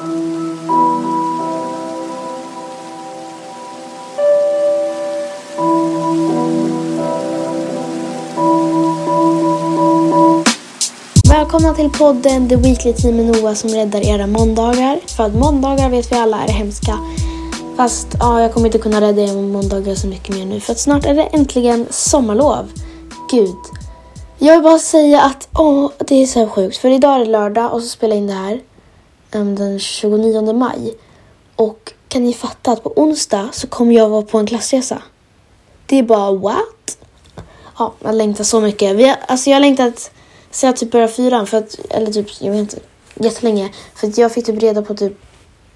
Välkomna 0.00 0.14
till 11.74 11.90
podden 11.90 12.48
The 12.48 12.56
Weekly 12.56 12.92
Team 12.92 13.16
med 13.16 13.26
Noah 13.26 13.54
som 13.54 13.70
räddar 13.70 14.00
era 14.00 14.26
måndagar. 14.26 15.00
För 15.16 15.24
att 15.24 15.34
måndagar 15.34 15.90
vet 15.90 16.12
vi 16.12 16.16
alla 16.16 16.42
är 16.44 16.48
hemska. 16.48 16.98
Fast 17.76 18.08
ja, 18.20 18.40
jag 18.40 18.54
kommer 18.54 18.66
inte 18.66 18.78
kunna 18.78 19.00
rädda 19.00 19.22
era 19.22 19.32
måndagar 19.32 19.94
så 19.94 20.06
mycket 20.06 20.36
mer 20.36 20.46
nu 20.46 20.60
för 20.60 20.72
att 20.72 20.78
snart 20.78 21.06
är 21.06 21.14
det 21.14 21.22
äntligen 21.22 21.86
sommarlov. 21.90 22.66
Gud. 23.30 23.56
Jag 24.38 24.54
vill 24.54 24.62
bara 24.62 24.78
säga 24.78 25.22
att 25.22 25.48
åh, 25.58 25.90
det 25.98 26.22
är 26.22 26.26
så 26.26 26.46
sjukt 26.46 26.76
för 26.76 26.88
idag 26.88 27.14
är 27.14 27.18
det 27.18 27.30
lördag 27.30 27.72
och 27.72 27.82
så 27.82 27.88
spelar 27.88 28.16
jag 28.16 28.22
in 28.22 28.26
det 28.26 28.32
här 28.32 28.60
den 29.30 29.78
29 29.78 30.52
maj. 30.52 30.94
Och 31.56 31.92
kan 32.08 32.24
ni 32.24 32.34
fatta 32.34 32.72
att 32.72 32.82
på 32.82 32.92
onsdag 32.96 33.48
så 33.52 33.66
kommer 33.66 33.94
jag 33.94 34.08
vara 34.08 34.22
på 34.22 34.38
en 34.38 34.46
klassresa? 34.46 35.02
Det 35.86 35.98
är 35.98 36.02
bara 36.02 36.32
what? 36.32 36.98
Ja, 37.78 37.94
jag 38.00 38.14
längtar 38.14 38.44
så 38.44 38.60
mycket. 38.60 38.96
Vi 38.96 39.08
har, 39.08 39.16
alltså 39.28 39.50
jag 39.50 39.56
har 39.56 39.60
längtat 39.60 40.10
sen 40.50 40.66
jag 40.66 40.76
typ 40.76 40.90
började 40.90 41.12
fyran, 41.12 41.46
för 41.46 41.58
att, 41.58 41.80
eller 41.90 42.12
typ, 42.12 42.26
jag 42.40 42.52
vet 42.52 42.60
inte, 42.60 42.78
jättelänge. 43.14 43.72
För 43.94 44.08
att 44.08 44.18
jag 44.18 44.32
fick 44.32 44.46
typ 44.46 44.62
reda 44.62 44.82
på 44.82 44.94
typ 44.94 45.12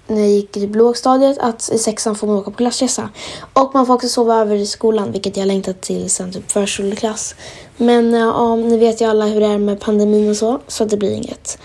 när 0.07 0.19
jag 0.19 0.29
gick 0.29 0.57
i 0.57 0.61
typ 0.61 0.75
lågstadiet 0.75 1.37
att 1.37 1.69
i 1.73 1.77
sexan 1.77 2.15
får 2.15 2.27
man 2.27 2.35
åka 2.35 2.51
på 2.51 2.57
klassresa. 2.57 3.09
Och 3.53 3.71
man 3.73 3.85
får 3.85 3.93
också 3.93 4.09
sova 4.09 4.35
över 4.41 4.55
i 4.55 4.65
skolan, 4.65 5.11
vilket 5.11 5.37
jag 5.37 5.47
längtat 5.47 5.81
till 5.81 6.09
sen 6.09 6.31
typ 6.31 6.51
förskoleklass. 6.51 7.35
Men 7.77 8.13
eh, 8.13 8.19
ja, 8.19 8.55
ni 8.55 8.77
vet 8.77 9.01
ju 9.01 9.05
alla 9.05 9.25
hur 9.25 9.39
det 9.39 9.47
är 9.47 9.57
med 9.57 9.79
pandemin 9.79 10.29
och 10.29 10.37
så, 10.37 10.59
så 10.67 10.85
det 10.85 10.97
blir 10.97 11.11
inget. 11.11 11.57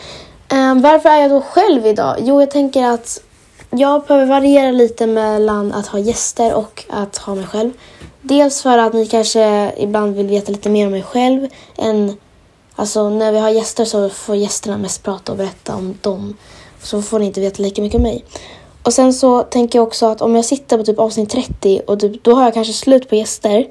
Um, 0.52 0.82
varför 0.82 1.09
är 1.09 1.20
jag 1.20 1.30
då 1.30 1.40
själv 1.40 1.87
idag? 1.87 2.16
Jo, 2.20 2.40
jag 2.40 2.51
tänker 2.51 2.84
att 2.84 3.23
jag 3.70 4.02
behöver 4.02 4.26
variera 4.26 4.70
lite 4.70 5.06
mellan 5.06 5.73
att 5.73 5.87
ha 5.87 5.98
gäster 5.98 6.54
och 6.54 6.84
att 6.88 7.16
ha 7.16 7.34
mig 7.34 7.46
själv. 7.46 7.70
Dels 8.20 8.62
för 8.62 8.78
att 8.78 8.93
ni 8.93 9.06
kanske 9.06 9.73
ibland 9.76 10.16
vill 10.16 10.26
veta 10.26 10.52
lite 10.52 10.71
mer 10.71 10.87
om 10.87 10.93
mig 10.93 11.02
själv 11.02 11.48
än 11.78 12.16
Alltså 12.80 13.10
när 13.10 13.32
vi 13.32 13.38
har 13.38 13.51
gäster 13.51 13.84
så 13.84 14.09
får 14.09 14.37
gästerna 14.37 14.78
mest 14.78 15.02
prata 15.02 15.32
och 15.32 15.38
berätta 15.38 15.74
om 15.76 15.98
dem. 16.01 16.37
Så 16.82 17.02
får 17.02 17.18
ni 17.18 17.26
inte 17.26 17.40
veta 17.40 17.62
lika 17.62 17.82
mycket 17.82 17.96
om 17.96 18.02
mig. 18.02 18.24
Och 18.82 18.93
sen 18.93 19.12
så 19.15 19.43
tänker 19.43 19.78
jag 19.78 19.87
också 19.87 20.06
att 20.06 20.23
om 20.23 20.34
jag 20.34 20.45
sitter 20.45 20.78
på 20.78 20.84
typ 20.84 20.98
avsnitt 20.98 21.30
30 21.30 21.80
och 21.87 22.01
typ, 22.01 22.24
då 22.24 22.34
har 22.34 22.45
jag 22.45 22.54
kanske 22.54 22.73
slut 22.73 23.09
på 23.09 23.15
gäster. 23.15 23.66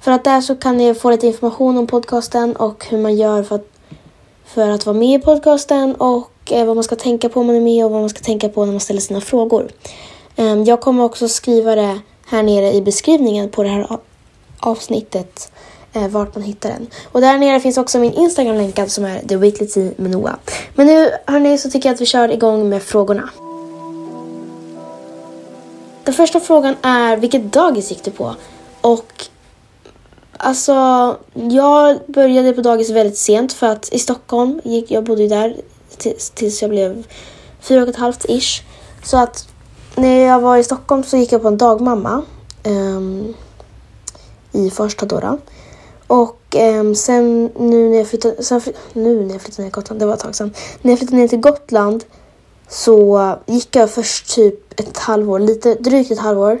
För 0.00 0.10
att 0.10 0.24
där 0.24 0.40
så 0.40 0.56
kan 0.56 0.76
ni 0.76 0.94
få 0.94 1.10
lite 1.10 1.26
information 1.26 1.78
om 1.78 1.86
podcasten 1.86 2.56
och 2.56 2.86
hur 2.88 2.98
man 2.98 3.16
gör 3.16 3.42
för 3.42 3.56
att, 3.56 3.66
för 4.44 4.70
att 4.70 4.86
vara 4.86 4.96
med 4.96 5.20
i 5.20 5.22
podcasten 5.22 5.94
och 5.94 6.30
eh, 6.50 6.66
vad 6.66 6.76
man 6.76 6.84
ska 6.84 6.96
tänka 6.96 7.28
på 7.28 7.40
om 7.40 7.46
man 7.46 7.56
är 7.56 7.60
med 7.60 7.84
och 7.84 7.90
vad 7.90 8.00
man 8.00 8.10
ska 8.10 8.20
tänka 8.20 8.48
på 8.48 8.64
när 8.64 8.72
man 8.72 8.80
ställer 8.80 9.00
sina 9.00 9.20
frågor. 9.20 9.68
Ehm, 10.36 10.64
jag 10.64 10.80
kommer 10.80 11.04
också 11.04 11.28
skriva 11.28 11.74
det 11.74 12.00
här 12.26 12.42
nere 12.42 12.72
i 12.72 12.82
beskrivningen 12.82 13.50
på 13.50 13.62
det 13.62 13.68
här 13.68 13.98
avsnittet 14.60 15.52
eh, 15.92 16.08
vart 16.08 16.34
man 16.34 16.44
hittar 16.44 16.68
den. 16.68 16.86
Och 17.12 17.20
där 17.20 17.38
nere 17.38 17.60
finns 17.60 17.78
också 17.78 17.98
min 17.98 18.12
Instagram 18.12 18.56
länkad 18.56 18.90
som 18.90 19.04
är 19.04 19.18
The 19.28 19.36
Weekly 19.36 19.66
Tea 19.66 19.90
med 19.96 20.10
Noah. 20.10 20.34
Men 20.74 20.86
nu 20.86 21.10
hörni 21.26 21.58
så 21.58 21.70
tycker 21.70 21.88
jag 21.88 21.94
att 21.94 22.00
vi 22.00 22.06
kör 22.06 22.32
igång 22.32 22.68
med 22.68 22.82
frågorna. 22.82 23.30
Den 26.04 26.14
första 26.14 26.40
frågan 26.40 26.76
är 26.82 27.16
vilket 27.16 27.52
dagis 27.52 27.90
gick 27.90 28.04
du 28.04 28.10
på? 28.10 28.34
Och 28.80 29.24
alltså, 30.36 30.72
jag 31.32 31.98
började 32.06 32.52
på 32.52 32.60
dagis 32.60 32.90
väldigt 32.90 33.18
sent 33.18 33.52
för 33.52 33.66
att 33.66 33.92
i 33.92 33.98
Stockholm, 33.98 34.60
gick, 34.64 34.90
jag 34.90 35.04
bodde 35.04 35.22
ju 35.22 35.28
där 35.28 35.56
tills, 35.96 36.30
tills 36.30 36.62
jag 36.62 36.70
blev 36.70 37.06
fyra 37.60 37.82
och 37.82 37.88
ett 37.88 37.96
halvt 37.96 38.24
ish. 38.28 38.62
Så 39.04 39.16
att 39.16 39.48
när 39.96 40.26
jag 40.26 40.40
var 40.40 40.56
i 40.56 40.64
Stockholm 40.64 41.02
så 41.02 41.16
gick 41.16 41.32
jag 41.32 41.42
på 41.42 41.48
en 41.48 41.58
dagmamma 41.58 42.22
um, 42.64 43.34
i 44.52 44.70
första 44.70 45.06
då. 45.06 45.38
Och 46.10 46.56
um, 46.80 46.94
sen 46.94 47.50
nu 47.58 47.88
när 47.88 47.98
jag 47.98 48.06
flyttade, 48.08 48.42
sen, 48.42 48.60
nu 48.92 49.24
när 49.24 49.32
jag 49.32 49.42
flyttade 49.42 49.62
ner 49.62 49.70
till 49.70 49.80
Gotland, 49.80 50.00
det 50.00 50.06
var 50.06 50.14
ett 50.14 50.20
tag 50.20 50.34
sedan. 50.34 50.54
När 50.82 50.92
jag 50.92 50.98
flyttade 50.98 51.16
ner 51.16 51.28
till 51.28 51.40
Gotland 51.40 52.04
så 52.68 53.36
gick 53.46 53.76
jag 53.76 53.90
först 53.90 54.34
typ 54.34 54.80
ett 54.80 54.98
halvår, 54.98 55.38
lite 55.38 55.74
drygt 55.74 56.10
ett 56.10 56.18
halvår 56.18 56.58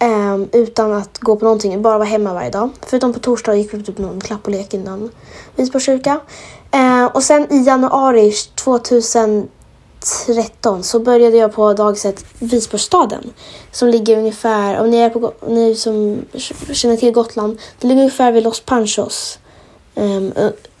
um, 0.00 0.48
utan 0.52 0.92
att 0.92 1.18
gå 1.18 1.36
på 1.36 1.44
någonting, 1.44 1.82
bara 1.82 1.98
vara 1.98 2.08
hemma 2.08 2.34
varje 2.34 2.50
dag. 2.50 2.70
Förutom 2.86 3.12
på 3.12 3.18
torsdag 3.18 3.54
gick 3.54 3.74
vi 3.74 3.78
på 3.78 3.84
typ 3.84 3.98
någon 3.98 4.20
klapp 4.20 4.44
och 4.44 4.50
lek 4.50 4.74
innan 4.74 5.10
Visborgs 5.56 5.84
kyrka. 5.84 6.20
Uh, 6.74 7.04
och 7.04 7.22
sen 7.22 7.52
i 7.52 7.62
januari 7.66 8.32
13 10.26 10.82
så 10.82 10.98
började 10.98 11.36
jag 11.36 11.52
på 11.52 11.72
dagiset 11.72 12.24
Visborgsstaden 12.38 13.32
som 13.72 13.88
ligger 13.88 14.18
ungefär, 14.18 14.80
om 14.80 14.90
ni, 14.90 14.96
är 14.96 15.10
på, 15.10 15.32
ni 15.48 15.74
som 15.74 16.24
känner 16.72 16.96
till 16.96 17.12
Gotland, 17.12 17.58
det 17.78 17.86
ligger 17.86 18.02
ungefär 18.02 18.32
vid 18.32 18.42
Los 18.42 18.60
Panchos. 18.60 19.38
Um, 19.94 20.32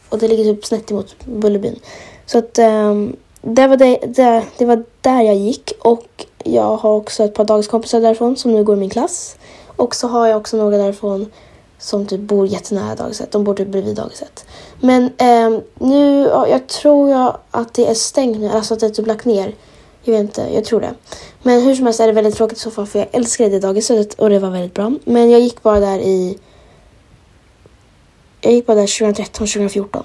och 0.08 0.18
det 0.18 0.28
ligger 0.28 0.44
typ 0.44 0.66
snett 0.66 0.90
emot 0.90 1.16
Bullerbyn. 1.24 1.78
Så 2.26 2.38
att 2.38 2.58
um, 2.58 3.16
det 3.40 3.66
var, 3.66 3.76
det, 3.76 3.98
det, 4.06 4.44
det 4.58 4.64
var 4.64 4.84
där 5.00 5.22
jag 5.22 5.36
gick 5.36 5.72
och 5.80 6.26
jag 6.44 6.76
har 6.76 6.92
också 6.92 7.24
ett 7.24 7.34
par 7.34 7.44
dagiskompisar 7.44 8.00
därifrån 8.00 8.36
som 8.36 8.52
nu 8.52 8.64
går 8.64 8.76
i 8.76 8.80
min 8.80 8.90
klass. 8.90 9.36
Och 9.66 9.94
så 9.94 10.08
har 10.08 10.26
jag 10.26 10.36
också 10.36 10.56
några 10.56 10.76
därifrån 10.76 11.26
som 11.78 12.06
typ 12.06 12.20
bor 12.20 12.46
jättenära 12.46 12.94
dagiset. 12.94 13.32
De 13.32 13.44
bor 13.44 13.54
typ 13.54 13.68
bredvid 13.68 13.96
dagiset. 13.96 14.46
Men 14.80 15.04
eh, 15.04 15.60
nu, 15.74 16.22
jag 16.28 16.66
tror 16.66 17.10
jag 17.10 17.36
att 17.50 17.74
det 17.74 17.86
är 17.86 17.94
stängt 17.94 18.38
nu, 18.38 18.48
alltså 18.48 18.74
att 18.74 18.80
det 18.80 18.86
är 18.86 18.90
typ 18.90 19.06
lagt 19.06 19.24
ner. 19.24 19.54
Jag 20.02 20.12
vet 20.12 20.20
inte, 20.20 20.54
jag 20.54 20.64
tror 20.64 20.80
det. 20.80 20.94
Men 21.42 21.62
hur 21.62 21.74
som 21.74 21.84
helst 21.84 22.00
är 22.00 22.06
det 22.06 22.12
väldigt 22.12 22.36
tråkigt 22.36 22.58
i 22.58 22.60
så 22.60 22.70
fall 22.70 22.86
för 22.86 22.98
jag 22.98 23.08
älskade 23.12 23.50
det 23.50 23.60
dagiset 23.60 24.14
och 24.14 24.30
det 24.30 24.38
var 24.38 24.50
väldigt 24.50 24.74
bra. 24.74 24.92
Men 25.04 25.30
jag 25.30 25.40
gick 25.40 25.62
bara 25.62 25.80
där 25.80 25.98
i... 25.98 26.38
Jag 28.40 28.52
gick 28.52 28.66
bara 28.66 28.76
där 28.76 28.98
2013, 28.98 29.46
2014. 29.46 30.04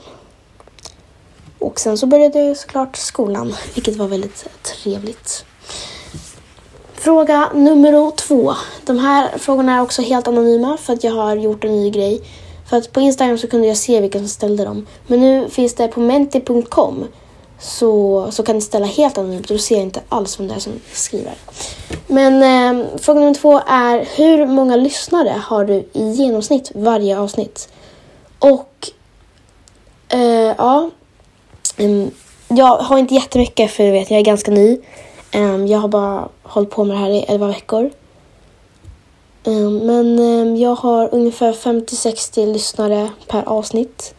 Och 1.60 1.80
sen 1.80 1.98
så 1.98 2.06
började 2.06 2.40
jag 2.40 2.58
såklart 2.58 2.96
skolan, 2.96 3.56
vilket 3.74 3.96
var 3.96 4.08
väldigt 4.08 4.46
trevligt. 4.62 5.46
Fråga 7.04 7.50
nummer 7.54 8.12
två. 8.12 8.54
De 8.86 9.00
här 9.00 9.38
frågorna 9.38 9.78
är 9.78 9.82
också 9.82 10.02
helt 10.02 10.28
anonyma 10.28 10.78
för 10.78 10.94
att 10.94 11.04
jag 11.04 11.12
har 11.12 11.36
gjort 11.36 11.64
en 11.64 11.72
ny 11.72 11.90
grej. 11.90 12.22
För 12.70 12.78
att 12.78 12.92
på 12.92 13.02
Instagram 13.02 13.38
så 13.38 13.48
kunde 13.48 13.68
jag 13.68 13.78
se 13.78 14.02
vilka 14.02 14.20
som 14.20 14.28
ställde 14.28 14.66
dem. 14.66 14.88
Men 15.08 15.20
nu 15.20 15.50
finns 15.50 15.74
det 15.74 15.88
på 15.88 16.00
menti.com 16.00 17.06
så, 17.60 18.28
så 18.32 18.44
kan 18.44 18.56
du 18.56 18.62
ställa 18.62 18.86
helt 18.86 19.18
anonymt 19.18 19.50
och 19.50 19.56
då 19.56 19.60
ser 19.60 19.76
jag 19.76 19.84
inte 19.84 20.02
alls 20.10 20.40
vem 20.40 20.48
det 20.48 20.54
är 20.54 20.60
som 20.60 20.74
skriver. 20.92 21.34
Men 22.08 22.44
eh, 22.44 22.86
fråga 22.98 23.20
nummer 23.20 23.34
två 23.34 23.62
är 23.68 24.08
hur 24.16 24.46
många 24.46 24.76
lyssnare 24.76 25.42
har 25.44 25.66
du 25.66 25.90
i 25.94 26.10
genomsnitt 26.10 26.72
varje 26.76 27.20
avsnitt? 27.20 27.70
Och 28.40 28.90
eh, 30.10 30.54
ja, 30.58 30.90
mm, 31.78 32.12
jag 32.48 32.78
har 32.78 32.98
inte 32.98 33.14
jättemycket 33.14 33.72
för 33.72 33.84
du 33.84 33.92
vet, 33.92 34.12
jag 34.12 34.20
är 34.20 34.26
ganska 34.26 34.52
ny. 34.52 34.78
Um, 35.36 35.68
jag 35.68 35.80
har 35.80 35.88
bara 35.88 36.30
hållit 36.44 36.70
på 36.70 36.84
med 36.84 36.96
det 36.96 37.00
här 37.00 37.10
i 37.10 37.26
11 37.28 37.48
veckor. 37.48 37.92
Um, 39.44 39.78
men 39.78 40.20
um, 40.20 40.56
jag 40.56 40.76
har 40.76 41.10
ungefär 41.14 41.54
50-60 41.54 42.54
lyssnare 42.54 43.10
per 43.28 43.44
avsnitt. 43.50 44.16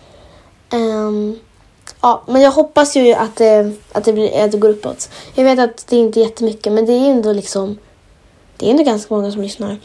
ja, 2.00 2.22
men 2.26 2.42
jag 2.42 2.50
hoppas 2.50 2.96
ju 2.96 3.12
att 3.12 3.36
det, 3.36 3.72
att, 3.92 4.04
det 4.04 4.12
blir, 4.12 4.44
att 4.44 4.52
det 4.52 4.58
går 4.58 4.68
uppåt. 4.68 5.10
Jag 5.34 5.44
vet 5.44 5.58
att 5.58 5.86
det 5.86 5.96
inte 5.96 6.20
är 6.20 6.24
jättemycket, 6.24 6.72
men 6.72 6.86
det 6.86 6.92
är 6.92 7.10
ändå 7.10 7.32
liksom... 7.32 7.78
Det 8.56 8.66
är 8.66 8.70
ändå 8.70 8.82
ganska 8.82 9.14
många 9.14 9.32
som 9.32 9.42
lyssnar. 9.42 9.78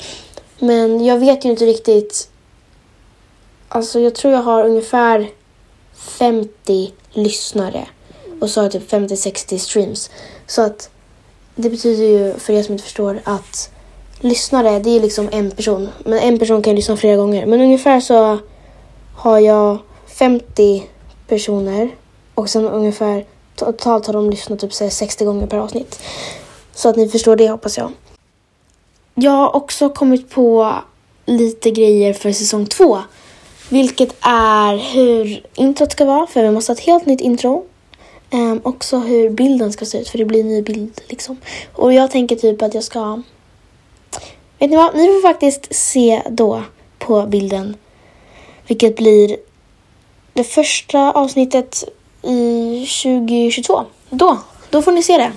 Men 0.59 1.05
jag 1.05 1.19
vet 1.19 1.45
ju 1.45 1.49
inte 1.49 1.65
riktigt... 1.65 2.29
Alltså 3.69 3.99
jag 3.99 4.15
tror 4.15 4.33
jag 4.33 4.41
har 4.41 4.65
ungefär 4.65 5.29
50 5.93 6.91
lyssnare 7.11 7.87
och 8.41 8.49
så 8.49 8.59
har 8.59 8.65
jag 8.65 8.71
typ 8.71 8.91
50-60 8.91 9.57
streams. 9.57 10.09
Så 10.47 10.61
att 10.61 10.89
det 11.61 11.69
betyder 11.69 12.03
ju 12.03 12.33
för 12.39 12.53
er 12.53 12.63
som 12.63 12.73
inte 12.73 12.83
förstår 12.83 13.19
att 13.23 13.71
lyssnare, 14.19 14.79
det 14.79 14.89
är 14.89 14.99
liksom 14.99 15.29
en 15.31 15.51
person. 15.51 15.89
Men 16.05 16.19
en 16.19 16.39
person 16.39 16.61
kan 16.61 16.75
lyssna 16.75 16.97
flera 16.97 17.15
gånger. 17.15 17.45
Men 17.45 17.61
ungefär 17.61 17.99
så 17.99 18.37
har 19.15 19.39
jag 19.39 19.77
50 20.07 20.83
personer 21.27 21.89
och 22.35 22.49
sen 22.49 22.65
ungefär 22.65 23.25
totalt 23.55 24.07
har 24.07 24.13
de 24.13 24.29
lyssnat 24.29 24.59
typ 24.59 24.73
60 24.73 25.25
gånger 25.25 25.47
per 25.47 25.57
avsnitt. 25.57 25.99
Så 26.73 26.89
att 26.89 26.95
ni 26.95 27.09
förstår 27.09 27.35
det 27.35 27.49
hoppas 27.49 27.77
jag. 27.77 27.91
Jag 29.15 29.31
har 29.31 29.55
också 29.55 29.89
kommit 29.89 30.29
på 30.29 30.75
lite 31.25 31.71
grejer 31.71 32.13
för 32.13 32.31
säsong 32.31 32.65
två. 32.65 32.99
Vilket 33.69 34.15
är 34.21 34.93
hur 34.93 35.45
introt 35.55 35.91
ska 35.91 36.05
vara, 36.05 36.27
för 36.27 36.43
vi 36.43 36.51
måste 36.51 36.71
ha 36.71 36.75
ett 36.75 36.85
helt 36.85 37.05
nytt 37.05 37.21
intro. 37.21 37.65
Um, 38.31 38.61
också 38.63 38.97
hur 38.97 39.29
bilden 39.29 39.73
ska 39.73 39.85
se 39.85 40.01
ut, 40.01 40.09
för 40.09 40.17
det 40.17 40.25
blir 40.25 40.39
en 40.39 40.47
ny 40.47 40.61
bild 40.61 41.01
liksom. 41.07 41.37
Och 41.73 41.93
jag 41.93 42.11
tänker 42.11 42.35
typ 42.35 42.61
att 42.61 42.73
jag 42.73 42.83
ska... 42.83 43.21
Vet 44.59 44.69
ni 44.69 44.75
vad? 44.75 44.95
Ni 44.95 45.07
får 45.07 45.21
faktiskt 45.21 45.75
se 45.75 46.21
då 46.29 46.63
på 46.99 47.25
bilden. 47.25 47.75
Vilket 48.67 48.95
blir 48.95 49.37
det 50.33 50.43
första 50.43 51.11
avsnittet 51.11 51.83
i 52.21 52.87
2022. 53.03 53.81
Då, 54.09 54.37
då 54.69 54.81
får 54.81 54.91
ni 54.91 55.03
se 55.03 55.17
det. 55.17 55.31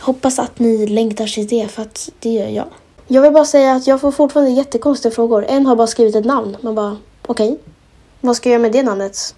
hoppas 0.00 0.38
att 0.38 0.58
ni 0.58 0.86
längtar 0.86 1.26
till 1.26 1.46
det, 1.46 1.68
för 1.68 1.82
att 1.82 2.10
det 2.18 2.28
gör 2.28 2.48
jag. 2.48 2.66
Jag 3.06 3.22
vill 3.22 3.32
bara 3.32 3.44
säga 3.44 3.72
att 3.72 3.86
jag 3.86 4.00
får 4.00 4.12
fortfarande 4.12 4.50
jättekonstiga 4.50 5.14
frågor. 5.14 5.44
En 5.48 5.66
har 5.66 5.76
bara 5.76 5.86
skrivit 5.86 6.14
ett 6.14 6.24
namn. 6.24 6.56
Man 6.60 6.74
bara, 6.74 6.96
okej. 7.26 7.48
Okay. 7.48 7.58
Vad 8.20 8.36
ska 8.36 8.48
jag 8.48 8.52
göra 8.52 8.62
med 8.62 8.72
det 8.72 8.82
namnet? 8.82 9.34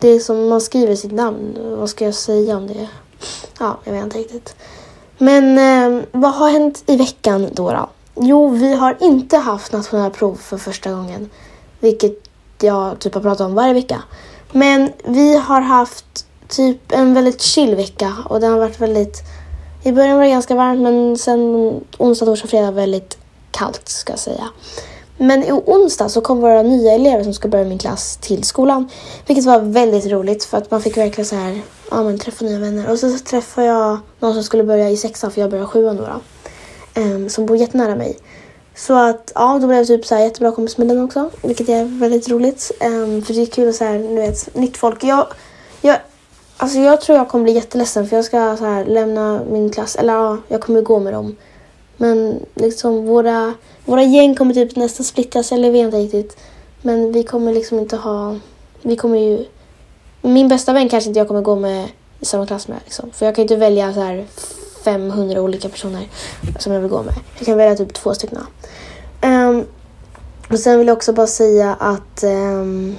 Det 0.00 0.08
är 0.08 0.20
som 0.20 0.48
man 0.48 0.60
skriver 0.60 0.94
sitt 0.94 1.12
namn. 1.12 1.58
Vad 1.78 1.90
ska 1.90 2.04
jag 2.04 2.14
säga 2.14 2.56
om 2.56 2.66
det? 2.66 2.88
Ja, 3.58 3.78
jag 3.84 3.92
vet 3.92 4.04
inte 4.04 4.18
riktigt. 4.18 4.56
Men 5.18 5.58
eh, 5.58 6.04
vad 6.12 6.34
har 6.34 6.50
hänt 6.50 6.82
i 6.86 6.96
veckan 6.96 7.48
då, 7.52 7.70
då? 7.70 7.88
Jo, 8.14 8.48
vi 8.48 8.74
har 8.74 8.96
inte 9.00 9.36
haft 9.36 9.72
nationella 9.72 10.10
prov 10.10 10.34
för 10.34 10.58
första 10.58 10.92
gången. 10.92 11.30
Vilket 11.80 12.12
jag 12.60 12.98
typ 12.98 13.14
har 13.14 13.20
pratat 13.20 13.46
om 13.46 13.54
varje 13.54 13.74
vecka. 13.74 14.02
Men 14.52 14.92
vi 15.04 15.36
har 15.36 15.60
haft 15.60 16.26
typ 16.48 16.92
en 16.92 17.14
väldigt 17.14 17.40
chill 17.40 17.74
vecka 17.74 18.16
och 18.24 18.40
den 18.40 18.52
har 18.52 18.58
varit 18.58 18.80
väldigt... 18.80 19.18
I 19.82 19.92
början 19.92 20.16
var 20.16 20.24
det 20.24 20.30
ganska 20.30 20.54
varmt 20.54 20.80
men 20.80 21.18
sen 21.18 21.40
onsdag, 21.98 22.26
torsdag, 22.26 22.48
fredag 22.48 22.70
väldigt 22.70 23.18
kallt 23.50 23.88
ska 23.88 24.12
jag 24.12 24.20
säga. 24.20 24.48
Men 25.22 25.44
i 25.44 25.52
onsdag 25.52 26.08
så 26.08 26.20
kom 26.20 26.40
våra 26.40 26.62
nya 26.62 26.92
elever 26.92 27.24
som 27.24 27.34
ska 27.34 27.48
börja 27.48 27.64
min 27.64 27.78
klass 27.78 28.16
till 28.16 28.44
skolan. 28.44 28.88
Vilket 29.26 29.44
var 29.44 29.60
väldigt 29.60 30.06
roligt 30.06 30.44
för 30.44 30.58
att 30.58 30.70
man 30.70 30.82
fick 30.82 30.96
verkligen 30.96 31.26
så 31.26 31.36
här, 31.36 31.60
ja 31.90 32.02
men 32.02 32.18
träffa 32.18 32.44
nya 32.44 32.58
vänner. 32.58 32.90
Och 32.90 32.98
så 32.98 33.18
träffade 33.18 33.66
jag 33.66 33.98
någon 34.20 34.34
som 34.34 34.42
skulle 34.42 34.64
börja 34.64 34.90
i 34.90 34.96
sexan 34.96 35.30
för 35.30 35.40
jag 35.40 35.50
börjar 35.50 35.66
sjuan 35.66 35.96
då. 35.96 36.02
då 36.02 36.20
um, 37.00 37.28
som 37.28 37.46
bor 37.46 37.56
jättenära 37.56 37.96
mig. 37.96 38.18
Så 38.74 38.94
att 38.94 39.32
ja, 39.34 39.58
då 39.60 39.66
blev 39.66 39.78
jag 39.78 39.86
typ 39.86 40.06
så 40.06 40.14
här 40.14 40.22
jättebra 40.22 40.52
kompis 40.52 40.78
med 40.78 40.88
den 40.88 41.04
också. 41.04 41.30
Vilket 41.42 41.68
är 41.68 41.84
väldigt 41.84 42.28
roligt. 42.28 42.72
Um, 42.80 43.22
för 43.22 43.34
det 43.34 43.42
är 43.42 43.46
kul 43.46 43.68
att 43.68 43.76
så 43.76 43.84
här, 43.84 43.98
nu 43.98 44.20
vet, 44.20 44.54
nytt 44.54 44.76
folk. 44.76 45.04
Jag, 45.04 45.26
jag, 45.80 45.96
alltså 46.56 46.78
jag 46.78 47.00
tror 47.00 47.18
jag 47.18 47.28
kommer 47.28 47.44
bli 47.44 47.52
jätteledsen 47.52 48.08
för 48.08 48.16
jag 48.16 48.24
ska 48.24 48.56
så 48.56 48.64
här, 48.64 48.84
lämna 48.84 49.40
min 49.50 49.70
klass. 49.70 49.96
Eller 49.96 50.14
ja, 50.14 50.38
jag 50.48 50.60
kommer 50.60 50.82
gå 50.82 50.98
med 50.98 51.12
dem. 51.12 51.36
Men 52.00 52.46
liksom 52.54 53.06
våra, 53.06 53.54
våra 53.84 54.02
gäng 54.02 54.34
kommer 54.34 54.54
typ 54.54 54.76
nästan 54.76 55.04
splittras, 55.04 55.52
eller 55.52 55.64
jag 55.64 55.72
vet 55.72 55.84
inte 55.84 55.96
riktigt. 55.96 56.36
Men 56.82 57.12
vi 57.12 57.22
kommer 57.22 57.52
liksom 57.52 57.78
inte 57.78 57.96
ha... 57.96 58.36
Vi 58.82 58.96
kommer 58.96 59.18
ju... 59.18 59.44
Min 60.22 60.48
bästa 60.48 60.72
vän 60.72 60.88
kanske 60.88 61.10
inte 61.10 61.20
jag 61.20 61.28
kommer 61.28 61.40
gå 61.40 61.56
med 61.56 61.88
i 62.20 62.24
samma 62.24 62.46
klass 62.46 62.68
med. 62.68 62.78
Liksom. 62.84 63.10
För 63.10 63.26
jag 63.26 63.34
kan 63.34 63.42
ju 63.42 63.44
inte 63.44 63.56
välja 63.56 63.94
så 63.94 64.00
här 64.00 64.26
500 64.84 65.42
olika 65.42 65.68
personer 65.68 66.08
som 66.58 66.72
jag 66.72 66.80
vill 66.80 66.90
gå 66.90 67.02
med. 67.02 67.14
Jag 67.38 67.46
kan 67.46 67.56
välja 67.56 67.76
typ 67.76 67.94
två 67.94 68.14
stycken. 68.14 68.38
Um, 69.22 69.66
och 70.50 70.58
sen 70.58 70.78
vill 70.78 70.88
jag 70.88 70.96
också 70.96 71.12
bara 71.12 71.26
säga 71.26 71.74
att... 71.80 72.24
Um, 72.24 72.96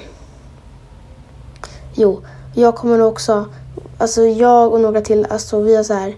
jo, 1.96 2.22
jag 2.56 2.76
kommer 2.76 2.98
nog 2.98 3.12
också... 3.12 3.46
Alltså 3.98 4.26
jag 4.26 4.74
och 4.74 4.82
några 4.82 5.02
till, 5.02 5.28
alltså 5.30 5.62
vi 5.62 5.76
har 5.76 5.84
så 5.84 5.94
här 5.94 6.16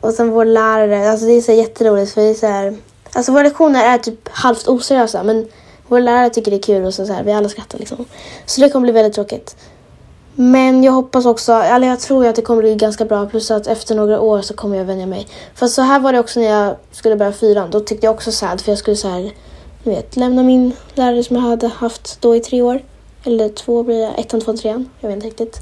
och 0.00 0.12
sen 0.12 0.30
vår 0.30 0.44
lärare, 0.44 1.10
alltså 1.10 1.26
det 1.26 1.32
är 1.32 1.40
så 1.40 1.52
jätteroligt 1.52 2.12
för 2.12 2.20
det 2.20 2.26
är 2.28 2.34
så 2.34 2.46
här, 2.46 2.76
alltså 3.12 3.32
våra 3.32 3.42
lektioner 3.42 3.84
är 3.84 3.98
typ 3.98 4.28
halvt 4.28 4.68
oseriösa 4.68 5.22
men 5.22 5.48
vår 5.88 6.00
lärare 6.00 6.30
tycker 6.30 6.50
det 6.50 6.56
är 6.56 6.62
kul 6.62 6.84
och 6.84 6.94
så, 6.94 7.06
så 7.06 7.12
här, 7.12 7.22
vi 7.22 7.32
alla 7.32 7.48
skrattar 7.48 7.78
liksom. 7.78 8.04
Så 8.46 8.60
det 8.60 8.68
kommer 8.68 8.84
bli 8.84 8.92
väldigt 8.92 9.14
tråkigt. 9.14 9.56
Men 10.34 10.84
jag 10.84 10.92
hoppas 10.92 11.26
också, 11.26 11.52
eller 11.52 11.88
jag 11.88 12.00
tror 12.00 12.26
att 12.26 12.36
det 12.36 12.42
kommer 12.42 12.62
bli 12.62 12.74
ganska 12.74 13.04
bra 13.04 13.26
plus 13.26 13.50
att 13.50 13.66
efter 13.66 13.94
några 13.94 14.20
år 14.20 14.42
så 14.42 14.54
kommer 14.54 14.76
jag 14.76 14.84
vänja 14.84 15.06
mig. 15.06 15.26
För 15.54 15.66
så 15.66 15.82
här 15.82 16.00
var 16.00 16.12
det 16.12 16.18
också 16.18 16.40
när 16.40 16.46
jag 16.46 16.76
skulle 16.92 17.16
börja 17.16 17.32
fyran. 17.32 17.70
Då 17.70 17.80
tyckte 17.80 18.06
jag 18.06 18.14
också 18.14 18.32
sad 18.32 18.60
för 18.60 18.72
jag 18.72 18.78
skulle 18.78 18.96
så 18.96 19.08
här, 19.08 19.32
ni 19.82 19.94
vet, 19.94 20.16
lämna 20.16 20.42
min 20.42 20.72
lärare 20.94 21.24
som 21.24 21.36
jag 21.36 21.42
hade 21.42 21.68
haft 21.68 22.20
då 22.20 22.36
i 22.36 22.40
tre 22.40 22.62
år. 22.62 22.82
Eller 23.24 23.48
två 23.48 23.82
blir 23.82 23.98
det, 23.98 24.06
ettan, 24.06 24.40
tvåan, 24.40 24.56
trean. 24.56 24.90
Jag 25.00 25.08
vet 25.08 25.16
inte 25.16 25.26
riktigt. 25.26 25.60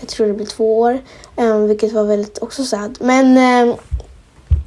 Jag 0.00 0.08
tror 0.08 0.26
det 0.26 0.32
blir 0.32 0.46
två 0.46 0.80
år, 0.80 1.00
um, 1.36 1.66
vilket 1.66 1.92
var 1.92 2.04
väldigt 2.04 2.38
också 2.42 2.64
sad. 2.64 2.98
Men 3.00 3.26
um, 3.68 3.76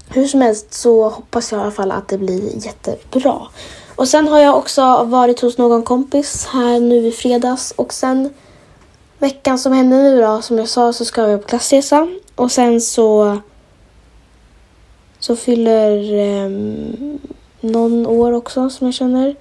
hur 0.10 0.28
som 0.28 0.42
helst 0.42 0.74
så 0.74 1.10
hoppas 1.10 1.52
jag 1.52 1.60
i 1.60 1.62
alla 1.62 1.72
fall 1.72 1.92
att 1.92 2.08
det 2.08 2.18
blir 2.18 2.66
jättebra. 2.66 3.42
Och 3.96 4.08
sen 4.08 4.28
har 4.28 4.40
jag 4.40 4.58
också 4.58 5.04
varit 5.04 5.40
hos 5.40 5.58
någon 5.58 5.84
kompis 5.84 6.46
här 6.46 6.80
nu 6.80 7.08
i 7.08 7.12
fredags 7.12 7.72
och 7.72 7.94
sen 7.94 8.34
veckan 9.20 9.60
som 9.60 9.74
hände 9.74 9.96
nu 9.96 10.22
då, 10.22 10.42
som 10.42 10.58
jag 10.58 10.70
sa 10.70 10.94
så 10.94 11.06
ska 11.06 11.26
vi 11.26 11.38
på 11.38 11.48
klassresa 11.48 12.08
och 12.36 12.52
sen 12.52 12.82
så 12.82 13.38
så 15.20 15.36
fyller 15.36 16.14
um, 16.46 17.20
någon 17.60 18.08
år 18.08 18.32
också 18.32 18.70
som 18.70 18.88
jag 18.88 18.94
känner. 18.94 19.36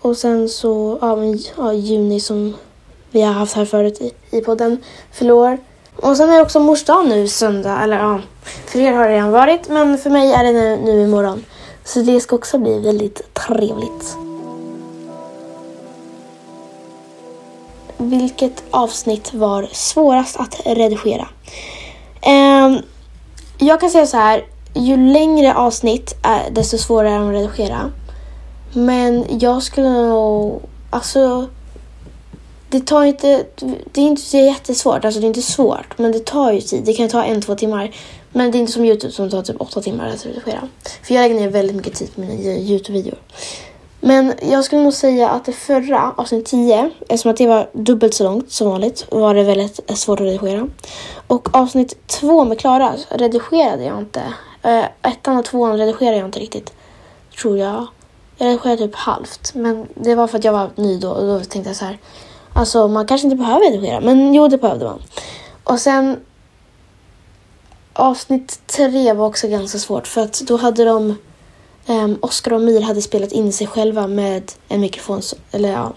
Och 0.00 0.16
sen 0.16 0.48
så, 0.48 0.98
ja, 1.00 1.16
men, 1.16 1.38
ja 1.56 1.72
juni 1.72 2.20
som 2.20 2.54
vi 3.10 3.22
har 3.22 3.32
haft 3.32 3.56
här 3.56 3.64
förut 3.64 4.00
i, 4.00 4.36
i 4.36 4.40
podden 4.40 4.78
fyller 5.12 5.58
Och 5.96 6.16
sen 6.16 6.30
är 6.30 6.36
det 6.36 6.42
också 6.42 6.60
mors 6.60 6.84
dag 6.84 7.08
nu 7.08 7.28
söndag, 7.28 7.82
eller 7.82 7.98
ja, 7.98 8.20
för 8.66 8.78
er 8.78 8.92
har 8.92 9.08
det 9.08 9.14
redan 9.14 9.30
varit, 9.30 9.68
men 9.68 9.98
för 9.98 10.10
mig 10.10 10.32
är 10.32 10.44
det 10.44 10.52
nu, 10.52 10.76
nu 10.84 11.02
imorgon. 11.02 11.44
Så 11.84 12.00
det 12.00 12.20
ska 12.20 12.36
också 12.36 12.58
bli 12.58 12.78
väldigt 12.78 13.34
trevligt. 13.34 14.16
Vilket 17.96 18.62
avsnitt 18.70 19.34
var 19.34 19.68
svårast 19.72 20.36
att 20.40 20.60
redigera? 20.64 21.28
Eh, 22.22 22.80
jag 23.58 23.80
kan 23.80 23.90
säga 23.90 24.06
så 24.06 24.16
här, 24.16 24.44
ju 24.74 24.96
längre 24.96 25.54
avsnitt 25.54 26.14
är 26.22 26.50
desto 26.50 26.78
svårare 26.78 27.14
är 27.14 27.18
de 27.18 27.28
att 27.28 27.34
redigera. 27.34 27.90
Men 28.72 29.24
jag 29.40 29.62
skulle 29.62 29.90
nog, 29.90 30.62
alltså 30.90 31.48
det 32.70 32.86
tar 32.86 33.04
inte, 33.04 33.44
det 33.92 34.00
är 34.00 34.04
inte 34.04 34.38
jättesvårt, 34.38 35.04
alltså 35.04 35.20
det 35.20 35.26
är 35.26 35.28
inte 35.28 35.42
svårt, 35.42 35.98
men 35.98 36.12
det 36.12 36.24
tar 36.24 36.52
ju 36.52 36.60
tid. 36.60 36.82
Det 36.84 36.92
kan 36.92 37.08
ta 37.08 37.24
en, 37.24 37.42
två 37.42 37.54
timmar. 37.54 37.94
Men 38.32 38.50
det 38.50 38.58
är 38.58 38.60
inte 38.60 38.72
som 38.72 38.84
Youtube 38.84 39.12
som 39.12 39.30
tar 39.30 39.42
typ 39.42 39.60
åtta 39.60 39.80
timmar 39.80 40.08
att 40.08 40.26
redigera. 40.26 40.68
För 41.02 41.14
jag 41.14 41.22
lägger 41.22 41.34
ner 41.34 41.48
väldigt 41.48 41.76
mycket 41.76 41.94
tid 41.94 42.14
på 42.14 42.20
mina 42.20 42.32
Youtube-videor. 42.34 43.18
Men 44.00 44.34
jag 44.42 44.64
skulle 44.64 44.82
nog 44.82 44.92
säga 44.92 45.28
att 45.28 45.44
det 45.44 45.52
förra, 45.52 46.12
avsnitt 46.16 46.46
10, 46.46 46.90
eftersom 47.00 47.30
att 47.30 47.36
det 47.36 47.46
var 47.46 47.70
dubbelt 47.72 48.14
så 48.14 48.24
långt 48.24 48.52
som 48.52 48.68
vanligt, 48.68 49.06
var 49.10 49.34
det 49.34 49.42
väldigt 49.42 49.98
svårt 49.98 50.20
att 50.20 50.26
redigera. 50.26 50.68
Och 51.26 51.48
avsnitt 51.56 52.06
2 52.06 52.44
med 52.44 52.58
Klara 52.58 52.94
redigerade 53.08 53.84
jag 53.84 53.98
inte. 53.98 54.22
Uh, 54.66 54.84
ettan 55.02 55.36
och 55.36 55.44
tvåan 55.44 55.78
redigerade 55.78 56.16
jag 56.16 56.26
inte 56.28 56.38
riktigt, 56.38 56.72
tror 57.40 57.58
jag. 57.58 57.86
Jag 58.36 58.46
redigerade 58.46 58.86
typ 58.86 58.94
halvt. 58.94 59.54
Men 59.54 59.86
det 59.94 60.14
var 60.14 60.26
för 60.26 60.38
att 60.38 60.44
jag 60.44 60.52
var 60.52 60.70
ny 60.76 60.98
då 60.98 61.10
och 61.10 61.26
då 61.26 61.40
tänkte 61.40 61.70
jag 61.70 61.76
så 61.76 61.84
här. 61.84 61.98
Alltså 62.52 62.88
man 62.88 63.06
kanske 63.06 63.26
inte 63.26 63.36
behöver 63.36 63.60
redigera. 63.60 64.00
Men 64.00 64.34
jo, 64.34 64.48
det 64.48 64.58
behövde 64.58 64.84
man. 64.84 65.02
Och 65.64 65.80
sen 65.80 66.16
avsnitt 67.92 68.60
tre 68.66 69.12
var 69.12 69.26
också 69.26 69.48
ganska 69.48 69.78
svårt 69.78 70.06
för 70.06 70.20
att 70.20 70.40
då 70.40 70.56
hade 70.56 70.84
de 70.84 71.16
um, 71.86 72.18
Oscar 72.22 72.52
och 72.52 72.60
Mir 72.60 72.80
hade 72.80 73.02
spelat 73.02 73.32
in 73.32 73.52
sig 73.52 73.66
själva 73.66 74.06
med 74.06 74.52
en 74.68 74.80
mikrofon, 74.80 75.22
eller 75.50 75.72
ja, 75.72 75.92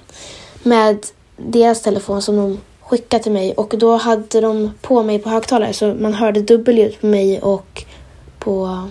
med 0.64 1.06
deras 1.38 1.82
telefon 1.82 2.22
som 2.22 2.36
de 2.36 2.60
skickade 2.82 3.24
till 3.24 3.32
mig 3.32 3.54
och 3.54 3.74
då 3.78 3.96
hade 3.98 4.42
de 4.42 4.72
på 4.82 5.04
mig 5.04 5.20
på 5.20 5.30
högtalare 5.30 5.74
så 5.74 5.94
man 5.94 6.14
hörde 6.14 6.42
dubbelljud 6.42 7.02
på 7.02 7.08
mig 7.08 7.42
och 7.42 7.84
på, 8.40 8.84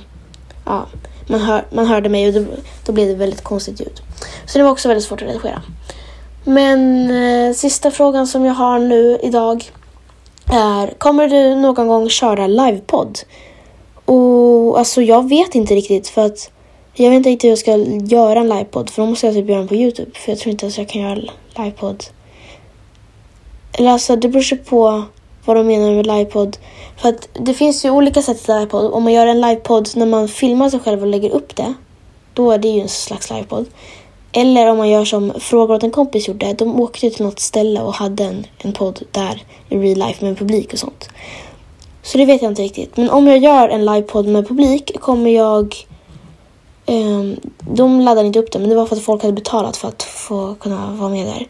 ja, 0.64 0.87
man, 1.26 1.40
hör, 1.40 1.66
man 1.73 1.87
hörde 1.87 2.09
mig 2.09 2.28
och 2.28 2.35
då, 2.35 2.45
då 2.87 2.92
blev 2.92 3.09
det 3.09 3.14
väldigt 3.14 3.42
konstigt 3.42 3.81
ljud. 3.81 4.00
Så 4.47 4.59
det 4.59 4.64
var 4.64 4.71
också 4.71 4.88
väldigt 4.88 5.04
svårt 5.04 5.23
att 5.23 5.28
redigera. 5.28 5.62
Men 6.45 7.11
eh, 7.11 7.55
sista 7.55 7.91
frågan 7.91 8.27
som 8.27 8.45
jag 8.45 8.55
har 8.55 8.79
nu 8.79 9.19
idag 9.23 9.71
är, 10.53 10.99
kommer 10.99 11.29
du 11.29 11.55
någon 11.55 11.89
gång 11.89 12.09
köra 12.09 12.47
livepodd? 12.47 13.19
Och 14.05 14.79
alltså 14.79 15.03
jag 15.03 15.29
vet 15.29 15.55
inte 15.55 15.75
riktigt 15.75 16.09
för 16.09 16.27
att 16.27 16.51
jag 16.95 17.11
vet 17.11 17.17
inte 17.17 17.31
riktigt 17.31 17.45
hur 17.45 17.51
jag 17.51 17.59
ska 17.59 17.77
göra 18.17 18.41
en 18.41 18.49
livepodd 18.49 18.91
för 18.91 19.03
då 19.03 19.09
måste 19.09 19.27
jag 19.27 19.35
typ 19.35 19.49
göra 19.49 19.59
den 19.59 19.69
på 19.69 19.75
Youtube 19.75 20.11
för 20.15 20.33
jag 20.33 20.39
tror 20.39 20.51
inte 20.51 20.67
att 20.67 20.79
jag 20.79 20.89
kan 20.89 21.03
göra 21.03 21.21
livepodd. 21.57 22.05
Eller 23.73 23.91
alltså 23.91 24.17
det 24.17 24.29
beror 24.29 24.57
på 24.57 25.03
vad 25.45 25.57
de 25.57 25.67
menar 25.67 25.95
med 25.95 26.07
livepodd. 26.07 26.57
För 26.97 27.09
att 27.09 27.29
det 27.33 27.55
finns 27.55 27.85
ju 27.85 27.91
olika 27.91 28.23
sätt 28.23 28.45
till 28.45 28.55
livepodd. 28.55 28.93
Om 28.93 29.03
man 29.03 29.13
gör 29.13 29.27
en 29.27 29.41
livepodd 29.41 29.89
när 29.97 30.07
man 30.07 30.29
filmar 30.29 30.71
sig 30.71 30.81
själv 30.81 31.01
och 31.03 31.07
lägger 31.07 31.31
upp 31.31 31.57
det, 31.57 31.75
då 32.35 32.51
är 32.51 32.59
det 32.59 32.69
ju 32.69 32.81
en 32.81 32.89
slags 32.89 33.31
livepodd. 33.31 33.67
Eller 34.33 34.67
om 34.67 34.77
man 34.77 34.89
gör 34.89 35.05
som 35.05 35.33
Frågar 35.41 35.75
åt 35.75 35.83
en 35.83 35.91
kompis 35.91 36.29
gjorde. 36.29 36.53
De 36.53 36.81
åkte 36.81 37.11
till 37.11 37.25
något 37.25 37.41
ställe 37.41 37.81
och 37.81 37.95
hade 37.95 38.25
en, 38.25 38.47
en 38.59 38.73
podd 38.73 39.03
där 39.11 39.43
i 39.69 39.77
real 39.77 39.99
life 39.99 40.25
med 40.25 40.39
publik 40.39 40.73
och 40.73 40.79
sånt. 40.79 41.09
Så 42.03 42.19
det 42.19 42.25
vet 42.25 42.43
jag 42.43 42.51
inte 42.51 42.62
riktigt. 42.62 42.97
Men 42.97 43.11
om 43.11 43.27
jag 43.27 43.39
gör 43.39 43.69
en 43.69 43.85
livepodd 43.85 44.27
med 44.27 44.49
publik 44.49 45.01
kommer 45.01 45.31
jag... 45.31 45.77
Um, 46.87 47.37
de 47.59 48.01
laddade 48.01 48.27
inte 48.27 48.39
upp 48.39 48.53
det, 48.53 48.59
men 48.59 48.69
det 48.69 48.75
var 48.75 48.87
för 48.87 48.97
att 48.97 49.03
folk 49.03 49.23
hade 49.23 49.35
betalat 49.35 49.77
för 49.77 49.89
att 49.89 50.03
få 50.03 50.55
kunna 50.55 50.91
vara 50.91 51.11
med 51.11 51.27
där. 51.27 51.49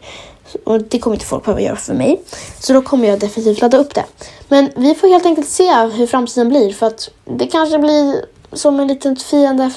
Och 0.63 0.81
det 0.81 0.99
kommer 0.99 1.15
inte 1.15 1.25
folk 1.25 1.45
behöva 1.45 1.61
göra 1.61 1.75
för 1.75 1.93
mig. 1.93 2.21
Så 2.59 2.73
då 2.73 2.81
kommer 2.81 3.07
jag 3.07 3.19
definitivt 3.19 3.61
ladda 3.61 3.77
upp 3.77 3.95
det. 3.95 4.05
Men 4.47 4.69
vi 4.75 4.95
får 4.95 5.07
helt 5.07 5.25
enkelt 5.25 5.49
se 5.49 5.73
hur 5.73 6.07
framtiden 6.07 6.49
blir 6.49 6.73
för 6.73 6.87
att 6.87 7.09
det 7.25 7.47
kanske 7.47 7.79
blir 7.79 8.25
som 8.55 8.79
en 8.79 8.87
liten 8.87 9.15
fiende 9.15 9.71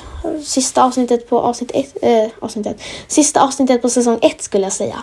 sista 0.44 0.84
avsnittet 0.84 1.28
på 1.28 1.40
avsnitt 1.40 1.70
ett, 1.74 1.96
eh, 2.02 2.24
äh, 2.24 2.30
avsnittet. 2.40 2.80
Sista 3.08 3.40
avsnittet 3.40 3.82
på 3.82 3.88
säsong 3.88 4.18
ett 4.22 4.42
skulle 4.42 4.64
jag 4.64 4.72
säga. 4.72 4.96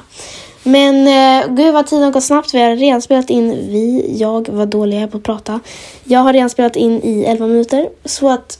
Men 0.63 1.07
eh, 1.07 1.55
gud 1.55 1.73
vad 1.73 1.87
tiden 1.87 2.03
har 2.03 2.11
gått 2.11 2.23
snabbt. 2.23 2.53
Vi 2.53 2.61
har 2.61 2.75
redan 2.75 3.01
spelat 3.01 3.29
in, 3.29 3.49
vi, 3.49 4.15
jag 4.17 4.49
var 4.49 4.65
dålig 4.65 5.11
på 5.11 5.17
att 5.17 5.23
prata. 5.23 5.59
Jag 6.03 6.19
har 6.19 6.33
redan 6.33 6.49
spelat 6.49 6.75
in 6.75 7.03
i 7.03 7.23
11 7.23 7.47
minuter. 7.47 7.89
Så 8.05 8.29
att 8.29 8.59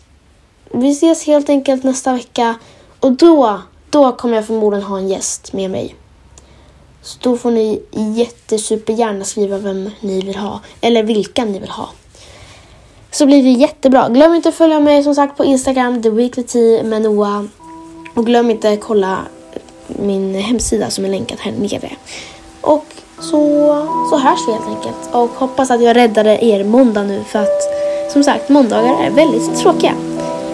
vi 0.72 0.92
ses 0.92 1.26
helt 1.26 1.50
enkelt 1.50 1.84
nästa 1.84 2.14
vecka. 2.14 2.56
Och 3.00 3.12
då, 3.12 3.62
då 3.90 4.12
kommer 4.12 4.36
jag 4.36 4.48
förmodligen 4.48 4.88
ha 4.88 4.98
en 4.98 5.08
gäst 5.08 5.54
med 5.54 5.70
mig. 5.72 5.96
Så 7.02 7.18
då 7.22 7.38
får 7.38 7.52
ni 7.52 7.82
jättesupergärna 7.92 9.26
skriva 9.26 9.58
vem 9.58 9.90
ni 10.00 10.22
vill 10.22 10.36
ha. 10.36 10.60
Eller 10.82 11.04
vilka 11.04 11.46
ni 11.46 11.60
vill 11.60 11.70
ha. 11.70 11.90
Så 13.14 13.26
blir 13.26 13.44
det 13.44 13.50
jättebra. 13.50 14.10
Glöm 14.10 14.34
inte 14.34 14.50
att 14.50 14.56
följa 14.56 14.80
mig 14.80 15.04
som 15.04 15.16
sagt 15.16 15.38
på 15.38 15.46
Instagram, 15.46 16.02
The 16.02 16.10
Weekly 16.10 16.44
Tea 16.44 16.84
med 16.84 17.02
Noah. 17.02 17.44
Och 18.14 18.26
glöm 18.26 18.52
inte 18.52 18.70
att 18.70 18.82
kolla 18.82 19.18
min 19.88 20.36
hemsida 20.36 20.90
som 20.90 21.06
är 21.06 21.10
länkad 21.10 21.38
här 21.42 21.52
nere. 21.52 21.90
Och 22.62 22.86
så, 23.20 23.40
så 24.10 24.18
hörs 24.18 24.40
vi 24.48 24.52
helt 24.52 24.68
enkelt. 24.68 25.10
Och 25.12 25.30
hoppas 25.30 25.72
att 25.72 25.84
jag 25.84 25.96
räddade 25.96 26.46
er 26.46 26.64
måndag 26.64 27.04
nu 27.04 27.24
för 27.28 27.40
att 27.40 27.62
som 28.12 28.24
sagt 28.24 28.50
måndagar 28.50 29.04
är 29.04 29.10
väldigt 29.10 29.58
tråkiga. 29.60 29.94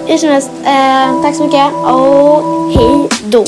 Hur 0.07 0.17
som 0.17 0.29
helst, 0.29 0.51
eh, 0.63 1.21
tack 1.21 1.35
så 1.35 1.43
mycket 1.43 1.73
och 1.73 2.71
hej 2.71 3.09
då! 3.23 3.45